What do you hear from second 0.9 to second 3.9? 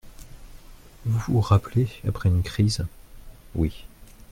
Vous vous rappelez, après une crise? Oui.